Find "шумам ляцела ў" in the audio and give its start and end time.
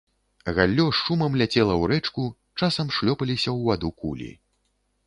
1.01-1.91